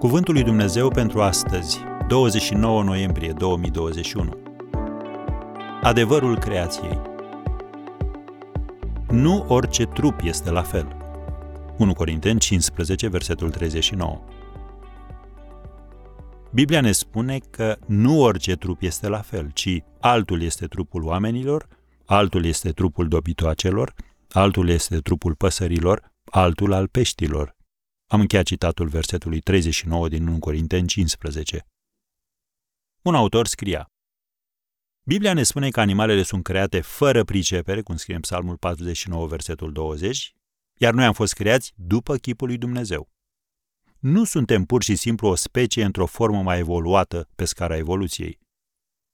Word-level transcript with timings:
Cuvântul 0.00 0.34
lui 0.34 0.42
Dumnezeu 0.42 0.88
pentru 0.88 1.22
astăzi, 1.22 1.78
29 2.08 2.82
noiembrie 2.82 3.32
2021. 3.32 4.38
Adevărul 5.82 6.38
creației. 6.38 7.00
Nu 9.10 9.44
orice 9.48 9.84
trup 9.84 10.20
este 10.22 10.50
la 10.50 10.62
fel. 10.62 10.96
1 11.78 11.92
Corinteni 11.92 12.38
15, 12.38 13.08
versetul 13.08 13.50
39. 13.50 14.20
Biblia 16.52 16.80
ne 16.80 16.92
spune 16.92 17.38
că 17.50 17.76
nu 17.86 18.22
orice 18.22 18.54
trup 18.54 18.82
este 18.82 19.08
la 19.08 19.20
fel, 19.20 19.50
ci 19.52 19.82
altul 20.00 20.42
este 20.42 20.66
trupul 20.66 21.04
oamenilor, 21.04 21.68
altul 22.04 22.44
este 22.44 22.70
trupul 22.70 23.08
dobitoacelor, 23.08 23.94
altul 24.30 24.68
este 24.68 24.98
trupul 24.98 25.34
păsărilor, 25.34 26.12
altul 26.24 26.72
al 26.72 26.88
peștilor. 26.88 27.58
Am 28.12 28.20
încheiat 28.20 28.44
citatul 28.44 28.88
versetului 28.88 29.40
39 29.40 30.08
din 30.08 30.26
1 30.26 30.38
Corinteni 30.38 30.86
15. 30.86 31.66
Un 33.02 33.14
autor 33.14 33.46
scria 33.46 33.90
Biblia 35.02 35.34
ne 35.34 35.42
spune 35.42 35.70
că 35.70 35.80
animalele 35.80 36.22
sunt 36.22 36.42
create 36.42 36.80
fără 36.80 37.24
pricepere, 37.24 37.82
cum 37.82 37.96
scrie 37.96 38.14
în 38.14 38.20
Psalmul 38.20 38.56
49, 38.56 39.26
versetul 39.26 39.72
20, 39.72 40.32
iar 40.78 40.94
noi 40.94 41.04
am 41.04 41.12
fost 41.12 41.32
creați 41.32 41.72
după 41.76 42.16
chipul 42.16 42.46
lui 42.46 42.58
Dumnezeu. 42.58 43.08
Nu 43.98 44.24
suntem 44.24 44.64
pur 44.64 44.82
și 44.82 44.96
simplu 44.96 45.28
o 45.28 45.34
specie 45.34 45.84
într-o 45.84 46.06
formă 46.06 46.42
mai 46.42 46.58
evoluată 46.58 47.28
pe 47.34 47.44
scara 47.44 47.76
evoluției. 47.76 48.38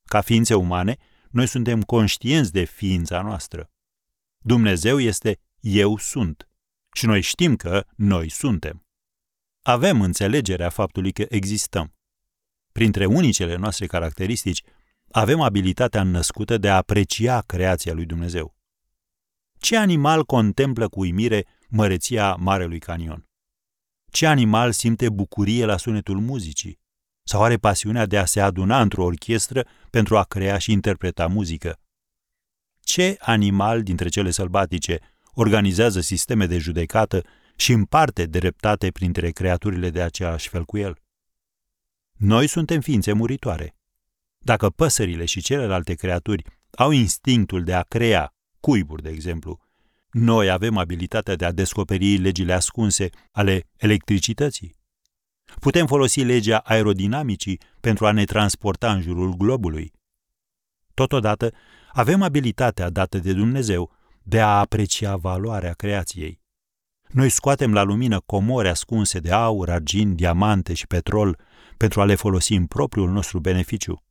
Ca 0.09 0.20
ființe 0.20 0.54
umane, 0.54 0.96
noi 1.30 1.46
suntem 1.46 1.82
conștienți 1.82 2.52
de 2.52 2.65
ființa 2.65 3.23
noastră. 3.23 3.70
Dumnezeu 4.45 5.01
este 5.01 5.40
eu 5.60 5.96
sunt 5.96 6.48
și 6.92 7.07
noi 7.07 7.20
știm 7.20 7.57
că 7.57 7.87
noi 7.96 8.29
suntem. 8.29 8.85
Avem 9.68 10.00
înțelegerea 10.00 10.68
faptului 10.68 11.12
că 11.12 11.24
existăm. 11.28 11.95
Printre 12.72 13.06
unicele 13.06 13.56
noastre 13.56 13.86
caracteristici, 13.86 14.62
avem 15.10 15.40
abilitatea 15.40 16.02
născută 16.02 16.58
de 16.58 16.68
a 16.68 16.76
aprecia 16.76 17.40
creația 17.40 17.92
lui 17.92 18.04
Dumnezeu. 18.04 18.54
Ce 19.58 19.76
animal 19.76 20.24
contemplă 20.24 20.88
cu 20.88 21.00
uimire 21.00 21.46
măreția 21.68 22.34
Marelui 22.34 22.78
Canion? 22.78 23.28
Ce 24.10 24.26
animal 24.26 24.73
simte 24.73 25.08
bucurie 25.08 25.64
la 25.64 25.76
sunetul 25.76 26.18
muzicii? 26.20 26.80
Sau 27.23 27.42
are 27.42 27.56
pasiunea 27.56 28.06
de 28.06 28.18
a 28.18 28.24
se 28.24 28.40
aduna 28.40 28.80
într-o 28.80 29.04
orchestră 29.04 29.66
pentru 29.90 30.16
a 30.18 30.24
crea 30.24 30.58
și 30.58 30.73
interpreta 30.73 31.26
muzică? 31.26 31.80
Ce 32.80 33.16
animal 33.20 33.82
dintre 33.82 34.08
cele 34.08 34.30
sălbatice 34.30 34.98
organizează 35.34 36.01
sisteme 36.01 36.46
de 36.46 36.58
judecată 36.58 37.23
și 37.57 37.73
împarte 37.73 38.26
dreptate 38.26 38.90
printre 38.90 39.30
creaturile 39.30 39.90
de 39.90 40.02
aceeași 40.02 40.49
fel 40.49 40.65
cu 40.65 40.76
el? 40.79 40.96
Noi 42.13 42.46
suntem 42.46 42.80
ființe 42.80 43.13
muritoare. 43.13 43.76
Dacă 44.38 44.71
păsările 44.71 45.24
și 45.24 45.43
celelalte 45.43 45.95
creaturi 45.95 46.45
au 46.71 46.90
instinctul 46.90 47.65
de 47.65 47.74
a 47.74 47.82
crea, 47.82 48.35
cuiburi, 48.60 49.02
de 49.02 49.09
exemplu, 49.09 49.60
noi 50.10 50.51
avem 50.51 50.76
abilitatea 50.76 51.37
de 51.37 51.45
a 51.45 51.52
descoperi 51.52 52.16
legile 52.16 52.52
ascunse 52.52 53.09
ale 53.30 53.68
electricității. 53.76 54.76
Putem 55.60 55.87
folosi 55.87 56.23
legea 56.23 56.59
aerodinamicii 56.59 57.60
pentru 57.80 58.07
a 58.07 58.13
ne 58.13 58.24
transporta 58.24 58.93
în 58.93 59.01
jurul 59.01 59.35
globului. 59.35 59.93
Totodată, 60.95 61.52
avem 61.93 62.23
abilitatea 62.23 62.91
dată 62.91 63.18
de 63.18 63.32
Dumnezeu 63.32 63.93
de 64.22 64.41
a 64.41 64.59
aprecia 64.59 65.16
valoarea 65.16 65.72
creației. 65.72 66.41
Noi 67.09 67.28
scoatem 67.28 67.72
la 67.72 67.82
lumină 67.82 68.21
comori 68.21 68.69
ascunse 68.69 69.19
de 69.19 69.32
aur, 69.32 69.71
argint, 69.71 70.16
diamante 70.16 70.75
și 70.75 70.86
petrol 70.86 71.38
pentru 71.76 72.00
a 72.00 72.04
le 72.04 72.14
folosi 72.14 72.54
în 72.54 72.66
propriul 72.66 73.10
nostru 73.10 73.38
beneficiu. 73.38 74.03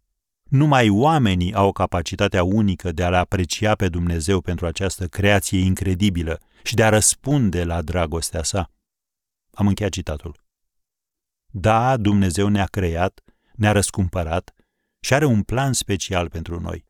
Numai 0.49 0.89
oamenii 0.89 1.53
au 1.53 1.71
capacitatea 1.71 2.43
unică 2.43 2.91
de 2.91 3.03
a-L 3.03 3.13
aprecia 3.13 3.75
pe 3.75 3.89
Dumnezeu 3.89 4.41
pentru 4.41 4.65
această 4.65 5.07
creație 5.07 5.59
incredibilă 5.59 6.39
și 6.63 6.75
de 6.75 6.83
a 6.83 6.89
răspunde 6.89 7.63
la 7.63 7.81
dragostea 7.81 8.43
sa. 8.43 8.71
Am 9.51 9.67
încheiat 9.67 9.91
citatul. 9.91 10.43
Da, 11.51 11.97
Dumnezeu 11.97 12.47
ne-a 12.47 12.65
creat, 12.65 13.23
ne-a 13.53 13.71
răscumpărat 13.71 14.53
și 14.99 15.13
are 15.13 15.25
un 15.25 15.43
plan 15.43 15.73
special 15.73 16.29
pentru 16.29 16.59
noi. 16.59 16.85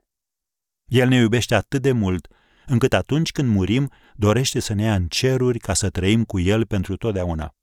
El 0.86 1.08
ne 1.08 1.16
iubește 1.16 1.56
atât 1.56 1.82
de 1.82 1.92
mult, 1.92 2.28
încât 2.68 2.94
atunci 2.94 3.32
când 3.32 3.50
murim, 3.50 3.92
dorește 4.16 4.60
să 4.60 4.74
ne 4.74 4.84
ia 4.84 4.96
în 4.96 5.08
ceruri 5.08 5.60
ca 5.60 5.74
să 5.74 5.90
trăim 5.90 6.24
cu 6.24 6.40
El 6.40 6.66
pentru 6.66 6.96
totdeauna. 6.96 7.56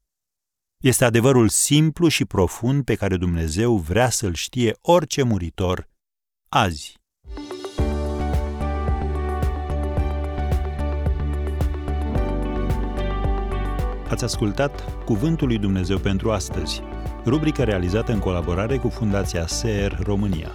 Este 0.82 1.04
adevărul 1.04 1.48
simplu 1.48 2.08
și 2.08 2.24
profund 2.24 2.84
pe 2.84 2.94
care 2.94 3.16
Dumnezeu 3.16 3.76
vrea 3.76 4.10
să-l 4.10 4.34
știe 4.34 4.76
orice 4.80 5.22
muritor 5.22 5.88
azi. 6.48 7.00
Ați 14.08 14.24
ascultat 14.24 15.04
Cuvântul 15.04 15.46
lui 15.46 15.58
Dumnezeu 15.58 15.98
pentru 15.98 16.30
astăzi, 16.30 16.80
rubrica 17.24 17.64
realizată 17.64 18.12
în 18.12 18.18
colaborare 18.18 18.78
cu 18.78 18.88
Fundația 18.88 19.46
SER 19.46 19.98
România. 20.02 20.54